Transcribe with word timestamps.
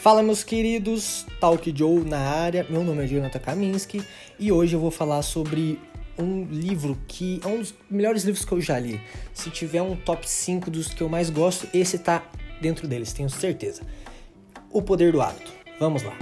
Fala 0.00 0.22
meus 0.22 0.44
queridos, 0.44 1.26
Talk 1.40 1.74
Joe 1.76 2.04
na 2.04 2.20
área, 2.20 2.64
meu 2.70 2.84
nome 2.84 3.02
é 3.02 3.06
Jonathan 3.08 3.40
Kaminski 3.40 4.00
e 4.38 4.52
hoje 4.52 4.74
eu 4.74 4.80
vou 4.80 4.92
falar 4.92 5.22
sobre 5.22 5.76
um 6.16 6.44
livro 6.44 6.96
que 7.08 7.40
é 7.44 7.48
um 7.48 7.58
dos 7.58 7.74
melhores 7.90 8.22
livros 8.22 8.44
que 8.44 8.52
eu 8.52 8.60
já 8.60 8.78
li. 8.78 9.00
Se 9.34 9.50
tiver 9.50 9.82
um 9.82 9.96
top 9.96 10.30
5 10.30 10.70
dos 10.70 10.94
que 10.94 11.02
eu 11.02 11.08
mais 11.08 11.30
gosto, 11.30 11.68
esse 11.74 11.98
tá 11.98 12.22
dentro 12.60 12.86
deles, 12.86 13.12
tenho 13.12 13.28
certeza. 13.28 13.82
O 14.70 14.80
Poder 14.80 15.10
do 15.10 15.20
Hábito. 15.20 15.52
Vamos 15.80 16.04
lá. 16.04 16.16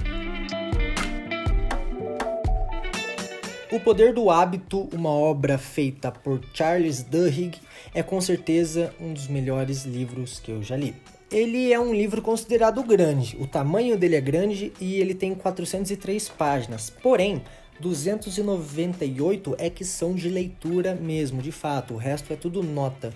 O 3.70 3.79
Poder 3.79 4.14
do 4.14 4.30
Hábito, 4.30 4.88
uma 4.90 5.11
obra 5.11 5.58
feita 5.58 6.11
por 6.11 6.40
Charles 6.54 7.02
Duhigg, 7.02 7.58
é 7.93 8.02
com 8.02 8.22
certeza 8.22 8.95
um 8.98 9.12
dos 9.12 9.29
melhores 9.29 9.84
livros 9.84 10.38
que 10.38 10.50
eu 10.50 10.62
já 10.62 10.77
li. 10.77 10.95
Ele 11.30 11.72
é 11.72 11.80
um 11.80 11.93
livro 11.93 12.23
considerado 12.23 12.80
grande, 12.84 13.37
o 13.41 13.48
tamanho 13.48 13.98
dele 13.98 14.14
é 14.14 14.20
grande 14.20 14.73
e 14.80 15.01
ele 15.01 15.12
tem 15.12 15.34
403 15.34 16.28
páginas. 16.28 16.88
Porém, 16.88 17.42
298 17.80 19.56
é 19.59 19.68
que 19.68 19.84
são 19.84 20.15
de 20.15 20.28
leitura 20.28 20.95
mesmo, 20.95 21.42
de 21.42 21.51
fato, 21.51 21.95
o 21.95 21.96
resto 21.96 22.32
é 22.32 22.37
tudo 22.37 22.62
nota. 22.62 23.12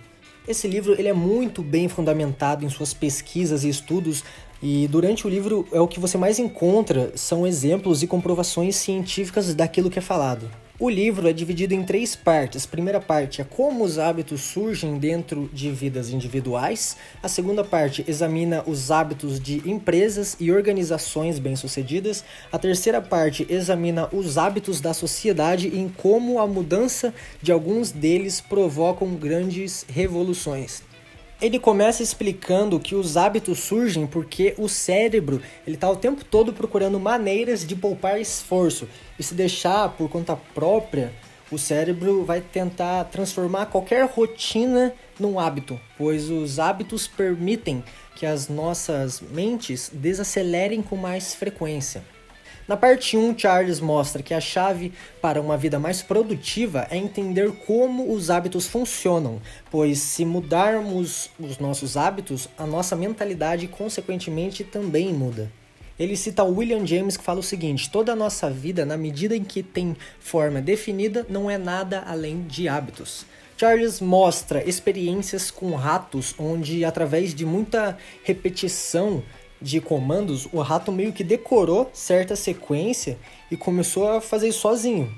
Esse 0.48 0.66
livro 0.66 0.98
ele 0.98 1.06
é 1.06 1.12
muito 1.12 1.62
bem 1.62 1.88
fundamentado 1.88 2.64
em 2.64 2.68
suas 2.68 2.92
pesquisas 2.92 3.62
e 3.62 3.68
estudos 3.68 4.24
e 4.60 4.88
durante 4.88 5.24
o 5.24 5.30
livro 5.30 5.68
é 5.70 5.80
o 5.80 5.86
que 5.86 6.00
você 6.00 6.18
mais 6.18 6.40
encontra 6.40 7.12
são 7.14 7.46
exemplos 7.46 8.02
e 8.02 8.08
comprovações 8.08 8.74
científicas 8.74 9.54
daquilo 9.54 9.88
que 9.88 10.00
é 10.00 10.02
falado. 10.02 10.50
O 10.82 10.88
livro 10.88 11.28
é 11.28 11.32
dividido 11.34 11.74
em 11.74 11.84
três 11.84 12.16
partes. 12.16 12.64
A 12.64 12.68
primeira 12.68 12.98
parte 12.98 13.42
é 13.42 13.44
como 13.44 13.84
os 13.84 13.98
hábitos 13.98 14.40
surgem 14.40 14.96
dentro 14.96 15.50
de 15.52 15.70
vidas 15.70 16.08
individuais. 16.08 16.96
A 17.22 17.28
segunda 17.28 17.62
parte 17.62 18.02
examina 18.08 18.64
os 18.66 18.90
hábitos 18.90 19.38
de 19.38 19.56
empresas 19.68 20.38
e 20.40 20.50
organizações 20.50 21.38
bem-sucedidas. 21.38 22.24
A 22.50 22.58
terceira 22.58 23.02
parte 23.02 23.46
examina 23.50 24.08
os 24.10 24.38
hábitos 24.38 24.80
da 24.80 24.94
sociedade 24.94 25.68
e 25.68 25.78
em 25.78 25.86
como 25.86 26.38
a 26.38 26.46
mudança 26.46 27.12
de 27.42 27.52
alguns 27.52 27.92
deles 27.92 28.40
provocam 28.40 29.14
grandes 29.16 29.84
revoluções. 29.86 30.82
Ele 31.40 31.58
começa 31.58 32.02
explicando 32.02 32.78
que 32.78 32.94
os 32.94 33.16
hábitos 33.16 33.60
surgem 33.60 34.06
porque 34.06 34.54
o 34.58 34.68
cérebro 34.68 35.40
ele 35.66 35.76
está 35.76 35.88
o 35.88 35.96
tempo 35.96 36.22
todo 36.22 36.52
procurando 36.52 37.00
maneiras 37.00 37.66
de 37.66 37.74
poupar 37.74 38.20
esforço 38.20 38.86
e 39.18 39.22
se 39.22 39.32
deixar 39.32 39.88
por 39.96 40.10
conta 40.10 40.36
própria, 40.36 41.14
o 41.50 41.56
cérebro 41.56 42.24
vai 42.26 42.42
tentar 42.42 43.04
transformar 43.04 43.66
qualquer 43.66 44.04
rotina 44.04 44.92
num 45.18 45.40
hábito, 45.40 45.80
pois 45.96 46.28
os 46.28 46.58
hábitos 46.58 47.08
permitem 47.08 47.82
que 48.14 48.26
as 48.26 48.48
nossas 48.48 49.22
mentes 49.22 49.90
desacelerem 49.92 50.82
com 50.82 50.94
mais 50.94 51.34
frequência. 51.34 52.04
Na 52.70 52.76
parte 52.76 53.16
1, 53.16 53.36
Charles 53.36 53.80
mostra 53.80 54.22
que 54.22 54.32
a 54.32 54.40
chave 54.40 54.92
para 55.20 55.40
uma 55.40 55.56
vida 55.56 55.76
mais 55.76 56.02
produtiva 56.02 56.86
é 56.88 56.96
entender 56.96 57.50
como 57.66 58.14
os 58.14 58.30
hábitos 58.30 58.68
funcionam, 58.68 59.42
pois 59.72 59.98
se 59.98 60.24
mudarmos 60.24 61.30
os 61.36 61.58
nossos 61.58 61.96
hábitos, 61.96 62.48
a 62.56 62.64
nossa 62.64 62.94
mentalidade 62.94 63.66
consequentemente 63.66 64.62
também 64.62 65.12
muda. 65.12 65.50
Ele 65.98 66.16
cita 66.16 66.44
William 66.44 66.86
James 66.86 67.16
que 67.16 67.24
fala 67.24 67.40
o 67.40 67.42
seguinte: 67.42 67.90
toda 67.90 68.12
a 68.12 68.16
nossa 68.16 68.48
vida, 68.48 68.86
na 68.86 68.96
medida 68.96 69.34
em 69.34 69.42
que 69.42 69.64
tem 69.64 69.96
forma 70.20 70.60
definida, 70.60 71.26
não 71.28 71.50
é 71.50 71.58
nada 71.58 72.04
além 72.06 72.44
de 72.44 72.68
hábitos. 72.68 73.26
Charles 73.56 74.00
mostra 74.00 74.66
experiências 74.66 75.50
com 75.50 75.74
ratos 75.74 76.34
onde, 76.38 76.82
através 76.82 77.34
de 77.34 77.44
muita 77.44 77.98
repetição, 78.22 79.22
de 79.60 79.80
comandos, 79.80 80.48
o 80.52 80.60
rato 80.60 80.90
meio 80.90 81.12
que 81.12 81.22
decorou 81.22 81.90
certa 81.92 82.34
sequência 82.34 83.18
e 83.50 83.56
começou 83.56 84.10
a 84.10 84.20
fazer 84.20 84.52
sozinho. 84.52 85.12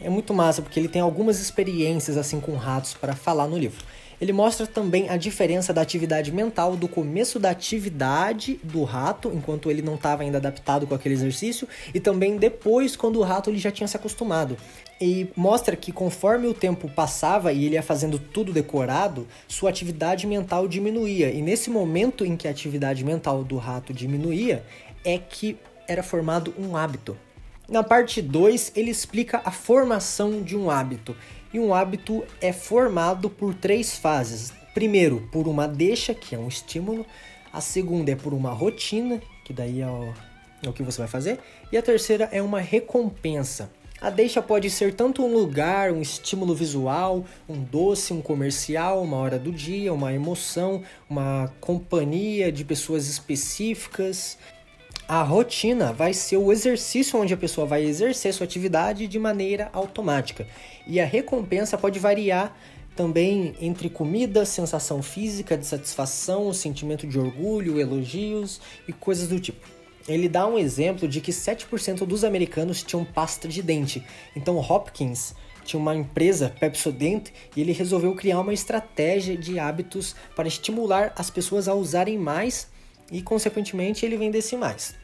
É 0.00 0.10
muito 0.10 0.34
massa 0.34 0.60
porque 0.60 0.78
ele 0.78 0.88
tem 0.88 1.00
algumas 1.00 1.40
experiências 1.40 2.16
assim 2.16 2.38
com 2.40 2.54
ratos 2.56 2.94
para 2.94 3.14
falar 3.14 3.46
no 3.46 3.56
livro. 3.56 3.84
Ele 4.20 4.32
mostra 4.32 4.66
também 4.66 5.08
a 5.10 5.16
diferença 5.16 5.72
da 5.72 5.82
atividade 5.82 6.32
mental 6.32 6.76
do 6.76 6.88
começo 6.88 7.38
da 7.38 7.50
atividade 7.50 8.58
do 8.62 8.82
rato, 8.82 9.30
enquanto 9.34 9.70
ele 9.70 9.82
não 9.82 9.96
estava 9.96 10.22
ainda 10.22 10.38
adaptado 10.38 10.86
com 10.86 10.94
aquele 10.94 11.14
exercício, 11.14 11.68
e 11.92 12.00
também 12.00 12.36
depois, 12.38 12.96
quando 12.96 13.18
o 13.18 13.22
rato 13.22 13.50
ele 13.50 13.58
já 13.58 13.70
tinha 13.70 13.86
se 13.86 13.96
acostumado. 13.96 14.56
E 14.98 15.28
mostra 15.36 15.76
que 15.76 15.92
conforme 15.92 16.46
o 16.46 16.54
tempo 16.54 16.88
passava 16.88 17.52
e 17.52 17.66
ele 17.66 17.74
ia 17.74 17.82
fazendo 17.82 18.18
tudo 18.18 18.52
decorado, 18.52 19.26
sua 19.46 19.68
atividade 19.68 20.26
mental 20.26 20.66
diminuía. 20.66 21.30
E 21.30 21.42
nesse 21.42 21.68
momento 21.68 22.24
em 22.24 22.36
que 22.36 22.48
a 22.48 22.50
atividade 22.50 23.04
mental 23.04 23.44
do 23.44 23.58
rato 23.58 23.92
diminuía, 23.92 24.64
é 25.04 25.18
que 25.18 25.56
era 25.86 26.02
formado 26.02 26.52
um 26.58 26.76
hábito. 26.76 27.16
Na 27.68 27.82
parte 27.82 28.22
2, 28.22 28.72
ele 28.76 28.90
explica 28.90 29.40
a 29.44 29.50
formação 29.50 30.40
de 30.42 30.56
um 30.56 30.70
hábito. 30.70 31.16
E 31.56 31.58
um 31.58 31.72
hábito 31.72 32.22
é 32.38 32.52
formado 32.52 33.30
por 33.30 33.54
três 33.54 33.96
fases. 33.96 34.52
Primeiro, 34.74 35.26
por 35.32 35.48
uma 35.48 35.66
deixa, 35.66 36.12
que 36.12 36.34
é 36.34 36.38
um 36.38 36.48
estímulo. 36.48 37.06
A 37.50 37.62
segunda 37.62 38.12
é 38.12 38.14
por 38.14 38.34
uma 38.34 38.50
rotina, 38.50 39.22
que 39.42 39.54
daí 39.54 39.80
é 39.80 39.86
o, 39.86 40.12
é 40.62 40.68
o 40.68 40.72
que 40.74 40.82
você 40.82 40.98
vai 40.98 41.08
fazer. 41.08 41.38
E 41.72 41.78
a 41.78 41.82
terceira 41.82 42.28
é 42.30 42.42
uma 42.42 42.60
recompensa. 42.60 43.70
A 43.98 44.10
deixa 44.10 44.42
pode 44.42 44.68
ser 44.68 44.92
tanto 44.92 45.24
um 45.24 45.32
lugar, 45.32 45.90
um 45.92 46.02
estímulo 46.02 46.54
visual, 46.54 47.24
um 47.48 47.62
doce, 47.62 48.12
um 48.12 48.20
comercial, 48.20 49.02
uma 49.02 49.16
hora 49.16 49.38
do 49.38 49.50
dia, 49.50 49.94
uma 49.94 50.12
emoção, 50.12 50.82
uma 51.08 51.50
companhia 51.58 52.52
de 52.52 52.66
pessoas 52.66 53.08
específicas. 53.08 54.36
A 55.08 55.22
rotina 55.22 55.92
vai 55.92 56.12
ser 56.12 56.36
o 56.36 56.50
exercício 56.50 57.20
onde 57.20 57.32
a 57.32 57.36
pessoa 57.36 57.64
vai 57.64 57.84
exercer 57.84 58.34
sua 58.34 58.42
atividade 58.42 59.06
de 59.06 59.20
maneira 59.20 59.70
automática. 59.72 60.48
E 60.84 60.98
a 60.98 61.04
recompensa 61.04 61.78
pode 61.78 62.00
variar 62.00 62.58
também 62.96 63.54
entre 63.60 63.88
comida, 63.88 64.44
sensação 64.44 65.00
física 65.04 65.56
de 65.56 65.64
satisfação, 65.64 66.52
sentimento 66.52 67.06
de 67.06 67.20
orgulho, 67.20 67.78
elogios 67.78 68.60
e 68.88 68.92
coisas 68.92 69.28
do 69.28 69.38
tipo. 69.38 69.64
Ele 70.08 70.28
dá 70.28 70.44
um 70.44 70.58
exemplo 70.58 71.06
de 71.06 71.20
que 71.20 71.30
7% 71.30 72.04
dos 72.04 72.24
americanos 72.24 72.82
tinham 72.82 73.04
pasta 73.04 73.46
de 73.46 73.62
dente. 73.62 74.04
Então 74.34 74.58
Hopkins 74.58 75.36
tinha 75.64 75.78
uma 75.78 75.94
empresa, 75.94 76.52
Pepsodent, 76.58 77.28
e 77.54 77.60
ele 77.60 77.72
resolveu 77.72 78.12
criar 78.16 78.40
uma 78.40 78.54
estratégia 78.54 79.36
de 79.36 79.56
hábitos 79.56 80.16
para 80.34 80.48
estimular 80.48 81.12
as 81.16 81.30
pessoas 81.30 81.68
a 81.68 81.74
usarem 81.74 82.18
mais 82.18 82.74
e, 83.10 83.22
consequentemente, 83.22 84.04
ele 84.04 84.16
vendesse 84.16 84.56
mais. 84.56 84.94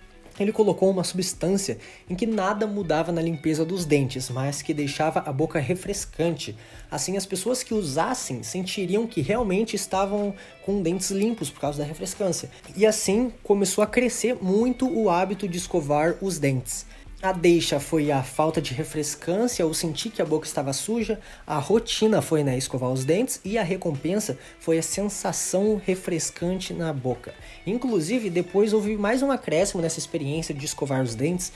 Ele 0.41 0.53
colocou 0.53 0.91
uma 0.91 1.05
substância 1.05 1.79
em 2.09 2.15
que 2.15 2.27
nada 2.27 2.67
mudava 2.67 3.13
na 3.13 3.21
limpeza 3.21 3.65
dos 3.65 3.85
dentes, 3.85 4.31
mas 4.31 4.63
que 4.63 4.73
deixava 4.73 5.21
a 5.21 5.33
boca 5.33 5.59
refrescante. 5.59 6.57
Assim, 6.91 7.17
as 7.17 7.27
pessoas 7.27 7.63
que 7.63 7.75
usassem 7.75 8.43
sentiriam 8.43 9.07
que 9.07 9.21
realmente 9.21 9.77
estavam 9.77 10.35
com 10.65 10.83
dentes 10.83 11.11
limpos 11.11 11.51
por 11.51 11.61
causa 11.61 11.79
da 11.79 11.85
refrescância. 11.85 12.51
E 12.75 12.87
assim 12.87 13.33
começou 13.43 13.85
a 13.85 13.87
crescer 13.87 14.37
muito 14.43 14.89
o 14.89 15.11
hábito 15.11 15.47
de 15.47 15.59
escovar 15.59 16.17
os 16.23 16.39
dentes. 16.39 16.87
A 17.23 17.31
deixa 17.31 17.79
foi 17.79 18.11
a 18.11 18.21
falta 18.21 18.61
de 18.61 18.75
refrescância 18.75 19.65
ou 19.65 19.73
sentir 19.73 20.11
que 20.11 20.21
a 20.21 20.25
boca 20.25 20.45
estava 20.45 20.73
suja, 20.73 21.21
a 21.47 21.57
rotina 21.57 22.21
foi 22.21 22.43
né, 22.43 22.59
escovar 22.59 22.91
os 22.91 23.05
dentes 23.05 23.41
e 23.45 23.57
a 23.57 23.63
recompensa 23.63 24.37
foi 24.59 24.77
a 24.77 24.83
sensação 24.83 25.81
refrescante 25.87 26.75
na 26.75 26.93
boca. 26.93 27.33
Inclusive, 27.65 28.29
depois 28.29 28.73
houve 28.73 28.97
mais 28.97 29.23
um 29.23 29.31
acréscimo 29.31 29.81
nessa 29.81 30.01
experiência 30.01 30.53
de 30.53 30.67
escovar 30.67 31.01
os 31.01 31.15
dentes, 31.15 31.53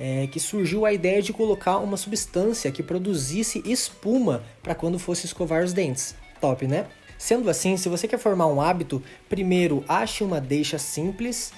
é, 0.00 0.26
que 0.28 0.40
surgiu 0.40 0.86
a 0.86 0.94
ideia 0.94 1.20
de 1.20 1.34
colocar 1.34 1.76
uma 1.76 1.98
substância 1.98 2.72
que 2.72 2.82
produzisse 2.82 3.62
espuma 3.66 4.42
para 4.62 4.74
quando 4.74 4.98
fosse 4.98 5.26
escovar 5.26 5.62
os 5.62 5.74
dentes. 5.74 6.14
Top, 6.40 6.66
né? 6.66 6.86
Sendo 7.18 7.50
assim, 7.50 7.76
se 7.76 7.88
você 7.88 8.08
quer 8.08 8.18
formar 8.18 8.46
um 8.46 8.62
hábito, 8.62 9.02
primeiro 9.28 9.84
ache 9.86 10.24
uma 10.24 10.40
deixa 10.40 10.78
simples 10.78 11.52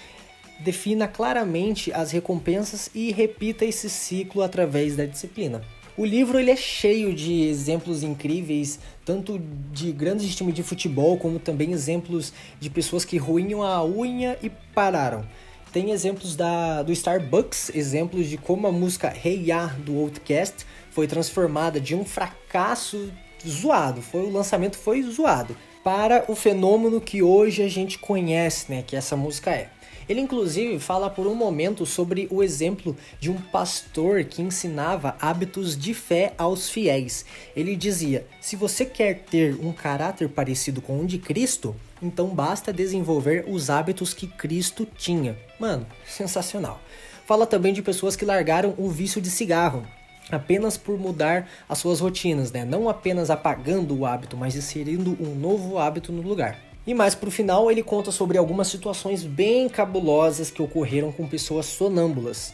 defina 0.65 1.07
claramente 1.07 1.93
as 1.93 2.11
recompensas 2.11 2.91
e 2.95 3.13
repita 3.13 3.65
esse 3.65 3.91
ciclo 3.91 4.43
através 4.43 4.97
da 4.97 5.05
disciplina. 5.05 5.63
O 5.97 6.05
livro 6.05 6.41
ele 6.41 6.51
é 6.51 6.57
cheio 6.57 7.15
de 7.15 7.43
exemplos 7.43 8.03
incríveis, 8.03 8.81
tanto 9.05 9.41
de 9.71 9.93
grandes 9.93 10.35
times 10.35 10.55
de 10.55 10.63
futebol, 10.63 11.17
como 11.19 11.39
também 11.39 11.71
exemplos 11.73 12.33
de 12.59 12.69
pessoas 12.69 13.05
que 13.05 13.17
ruinham 13.17 13.63
a 13.63 13.85
unha 13.85 14.37
e 14.43 14.51
pararam. 14.75 15.25
Tem 15.73 15.91
exemplos 15.91 16.35
da, 16.35 16.83
do 16.83 16.91
Starbucks, 16.91 17.71
exemplos 17.75 18.27
de 18.27 18.37
como 18.37 18.67
a 18.67 18.73
música 18.73 19.15
Hey 19.25 19.45
Ya 19.51 19.67
do 19.67 20.01
Outcast 20.01 20.67
foi 20.91 21.07
transformada 21.07 21.81
de 21.81 21.95
um 21.95 22.05
fracasso 22.05 23.13
zoado, 23.47 24.01
foi 24.01 24.23
o 24.23 24.31
lançamento 24.31 24.77
foi 24.77 25.03
zoado, 25.03 25.57
para 25.85 26.25
o 26.29 26.35
fenômeno 26.35 26.99
que 27.01 27.23
hoje 27.23 27.63
a 27.63 27.69
gente 27.69 27.99
conhece, 27.99 28.73
né, 28.73 28.83
que 28.85 28.97
essa 28.97 29.15
música 29.15 29.51
é. 29.51 29.69
Ele 30.09 30.21
inclusive 30.21 30.79
fala 30.79 31.09
por 31.09 31.27
um 31.27 31.35
momento 31.35 31.87
sobre 31.87 32.27
o 32.31 32.43
exemplo 32.43 32.97
de 33.21 33.31
um 33.31 33.37
pastor 33.37 34.25
que 34.25 34.43
ensinava 34.43 35.17
hábitos 35.21 35.79
de 35.79 35.95
fé 35.95 36.35
aos 36.37 36.69
fiéis. 36.69 37.25
Ele 37.57 37.75
dizia: 37.75 38.27
"Se 38.41 38.55
você 38.55 38.85
quer 38.85 39.21
ter 39.21 39.57
um 39.61 39.73
caráter 39.73 40.29
parecido 40.29 40.83
com 40.83 41.01
o 41.01 41.07
de 41.07 41.19
Cristo, 41.19 41.75
então 42.03 42.29
basta 42.29 42.73
desenvolver 42.73 43.45
os 43.49 43.71
hábitos 43.71 44.13
que 44.13 44.27
Cristo 44.27 44.87
tinha. 44.97 45.39
Mano, 45.59 45.87
sensacional. 46.07 46.81
Fala 47.27 47.47
também 47.47 47.73
de 47.73 47.81
pessoas 47.81 48.15
que 48.15 48.27
largaram 48.27 48.75
o 48.77 48.91
vício 48.91 49.23
de 49.23 49.31
cigarro, 49.31 49.87
apenas 50.31 50.77
por 50.77 50.99
mudar 50.99 51.49
as 51.69 51.79
suas 51.79 52.01
rotinas, 52.01 52.51
né? 52.53 52.65
Não 52.65 52.89
apenas 52.89 53.31
apagando 53.31 53.97
o 53.97 54.07
hábito, 54.07 54.37
mas 54.37 54.57
inserindo 54.57 55.17
um 55.21 55.35
novo 55.35 55.79
hábito 55.79 56.13
no 56.13 56.23
lugar. 56.23 56.59
E 56.87 56.93
mais 56.93 57.15
pro 57.15 57.31
final, 57.31 57.71
ele 57.71 57.83
conta 57.83 58.11
sobre 58.11 58.37
algumas 58.37 58.69
situações 58.69 59.23
bem 59.25 59.69
cabulosas 59.69 60.51
que 60.51 60.61
ocorreram 60.61 61.11
com 61.11 61.27
pessoas 61.27 61.67
sonâmbulas, 61.67 62.53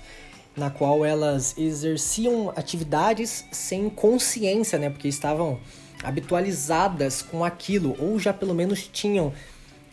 na 0.56 0.70
qual 0.70 1.05
elas 1.05 1.56
exerciam 1.58 2.52
atividades 2.55 3.44
sem 3.50 3.90
consciência, 3.90 4.78
né? 4.78 4.88
Porque 4.88 5.08
estavam 5.08 5.58
habitualizadas 6.02 7.23
com 7.23 7.44
aquilo, 7.44 7.96
ou 7.99 8.19
já 8.19 8.32
pelo 8.32 8.55
menos 8.55 8.88
tinham 8.93 9.32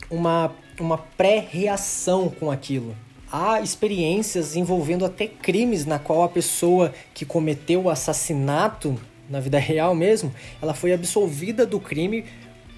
uma, 0.10 0.54
uma 0.80 0.98
pré-reação 0.98 2.30
com 2.30 2.52
aquilo. 2.52 2.96
Há 3.32 3.62
experiências 3.62 4.56
envolvendo 4.56 5.06
até 5.06 5.28
crimes 5.28 5.86
na 5.86 6.00
qual 6.00 6.24
a 6.24 6.30
pessoa 6.30 6.94
que 7.14 7.26
cometeu 7.26 7.84
o 7.84 7.90
assassinato 7.90 8.98
na 9.30 9.40
vida 9.40 9.60
real 9.60 9.94
mesmo, 9.94 10.34
ela 10.62 10.74
foi 10.74 10.94
absolvida 10.94 11.66
do 11.66 11.80
crime 11.80 12.24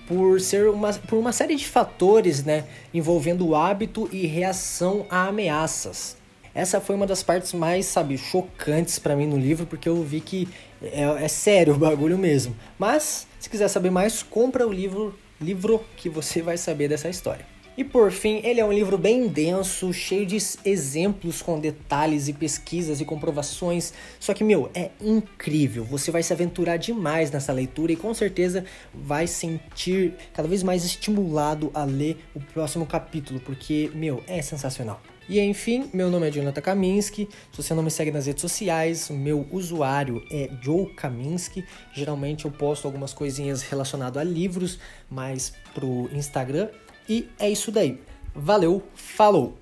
por 0.07 0.41
ser 0.41 0.67
uma, 0.69 0.91
por 0.91 1.19
uma 1.19 1.31
série 1.31 1.55
de 1.55 1.67
fatores, 1.67 2.43
né, 2.43 2.65
envolvendo 2.91 3.47
o 3.47 3.55
hábito 3.55 4.09
e 4.11 4.25
reação 4.25 5.05
a 5.07 5.27
ameaças. 5.27 6.17
Essa 6.53 6.81
foi 6.81 6.95
uma 6.95 7.05
das 7.05 7.21
partes 7.21 7.53
mais, 7.53 7.85
sabe, 7.85 8.17
chocantes 8.17 8.97
para 8.97 9.15
mim 9.15 9.27
no 9.27 9.37
livro, 9.37 9.67
porque 9.67 9.87
eu 9.87 10.03
vi 10.03 10.19
que 10.19 10.47
é, 10.81 11.03
é, 11.23 11.27
sério 11.27 11.75
o 11.75 11.77
bagulho 11.77 12.17
mesmo. 12.17 12.55
Mas, 12.77 13.27
se 13.39 13.47
quiser 13.47 13.67
saber 13.67 13.91
mais, 13.91 14.23
compra 14.23 14.67
o 14.67 14.73
livro, 14.73 15.17
livro 15.39 15.85
que 15.95 16.09
você 16.09 16.41
vai 16.41 16.57
saber 16.57 16.87
dessa 16.89 17.07
história. 17.07 17.45
E 17.77 17.83
por 17.83 18.11
fim, 18.11 18.41
ele 18.43 18.59
é 18.59 18.65
um 18.65 18.73
livro 18.73 18.97
bem 18.97 19.27
denso, 19.27 19.93
cheio 19.93 20.25
de 20.25 20.37
exemplos 20.65 21.41
com 21.41 21.59
detalhes 21.59 22.27
e 22.27 22.33
pesquisas 22.33 22.99
e 22.99 23.05
comprovações. 23.05 23.93
Só 24.19 24.33
que, 24.33 24.43
meu, 24.43 24.69
é 24.73 24.91
incrível. 24.99 25.85
Você 25.85 26.11
vai 26.11 26.21
se 26.21 26.33
aventurar 26.33 26.77
demais 26.77 27.31
nessa 27.31 27.53
leitura 27.53 27.93
e 27.93 27.95
com 27.95 28.13
certeza 28.13 28.65
vai 28.93 29.27
sentir 29.27 30.13
cada 30.33 30.47
vez 30.47 30.61
mais 30.61 30.83
estimulado 30.83 31.71
a 31.73 31.85
ler 31.85 32.17
o 32.35 32.39
próximo 32.39 32.85
capítulo, 32.85 33.39
porque, 33.39 33.89
meu, 33.93 34.21
é 34.27 34.41
sensacional. 34.41 35.01
E 35.29 35.39
enfim, 35.39 35.91
meu 35.93 36.09
nome 36.09 36.27
é 36.27 36.31
Jonathan 36.31 36.59
Kaminski. 36.59 37.29
Se 37.51 37.61
você 37.61 37.75
não 37.75 37.83
me 37.83 37.91
segue 37.91 38.09
nas 38.09 38.25
redes 38.25 38.41
sociais, 38.41 39.11
meu 39.11 39.47
usuário 39.51 40.23
é 40.31 40.49
Joe 40.59 40.91
Kaminski. 40.95 41.63
Geralmente 41.93 42.45
eu 42.45 42.51
posto 42.51 42.87
algumas 42.87 43.13
coisinhas 43.13 43.61
relacionadas 43.61 44.19
a 44.19 44.23
livros, 44.23 44.79
mas 45.07 45.53
pro 45.75 46.09
Instagram. 46.11 46.69
E 47.09 47.27
é 47.39 47.49
isso 47.49 47.71
daí. 47.71 47.99
Valeu, 48.35 48.83
falou! 48.93 49.57